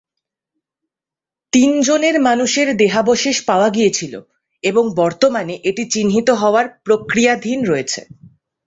[1.53, 4.13] তিনজনের মানুষের দেহাবশেষ পাওয়া গিয়েছিল
[4.63, 8.01] এবং বর্তমানে এটি চিহ্নিত হওয়ার প্রক্রিয়াধীন রয়েছে।